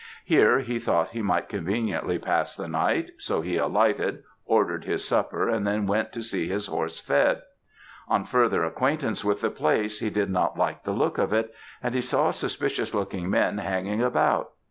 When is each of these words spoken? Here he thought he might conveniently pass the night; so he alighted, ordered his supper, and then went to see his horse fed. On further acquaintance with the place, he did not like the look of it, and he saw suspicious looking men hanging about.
Here 0.25 0.61
he 0.61 0.79
thought 0.79 1.11
he 1.11 1.21
might 1.21 1.47
conveniently 1.47 2.17
pass 2.17 2.55
the 2.55 2.67
night; 2.67 3.11
so 3.19 3.41
he 3.41 3.57
alighted, 3.57 4.23
ordered 4.47 4.83
his 4.83 5.07
supper, 5.07 5.47
and 5.47 5.67
then 5.67 5.85
went 5.85 6.11
to 6.13 6.23
see 6.23 6.47
his 6.47 6.65
horse 6.65 6.99
fed. 6.99 7.43
On 8.07 8.25
further 8.25 8.63
acquaintance 8.63 9.23
with 9.23 9.41
the 9.41 9.51
place, 9.51 9.99
he 9.99 10.09
did 10.09 10.31
not 10.31 10.57
like 10.57 10.85
the 10.85 10.91
look 10.91 11.19
of 11.19 11.33
it, 11.33 11.53
and 11.83 11.93
he 11.93 12.01
saw 12.01 12.31
suspicious 12.31 12.95
looking 12.95 13.29
men 13.29 13.59
hanging 13.59 14.01
about. 14.01 14.53